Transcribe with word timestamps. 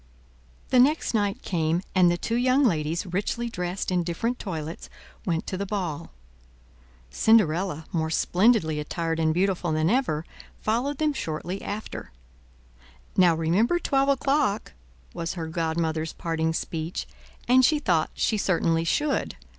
The 0.69 0.79
next 0.79 1.13
night 1.13 1.43
came, 1.43 1.83
and 1.93 2.09
the 2.09 2.17
two 2.17 2.33
young 2.33 2.63
ladies, 2.65 3.05
richly 3.05 3.49
dressed 3.51 3.91
in 3.91 4.01
different 4.01 4.39
toilets, 4.39 4.89
went 5.27 5.45
to 5.45 5.57
the 5.57 5.65
ball. 5.67 6.09
Cinderella, 7.11 7.85
more 7.91 8.09
splendidly 8.09 8.79
attired 8.79 9.19
and 9.19 9.31
beautiful 9.31 9.71
than 9.71 9.91
ever, 9.91 10.25
followed 10.59 10.97
them 10.97 11.13
shortly 11.13 11.61
after. 11.61 12.11
"Now 13.15 13.35
remember 13.35 13.77
twelve 13.77 14.09
o'clock," 14.09 14.73
was 15.13 15.35
her 15.35 15.45
godmother's 15.45 16.13
parting 16.13 16.51
speech; 16.53 17.05
and 17.47 17.63
she 17.63 17.77
thought 17.77 18.09
she 18.15 18.37
certainly 18.39 18.83
should. 18.83 19.35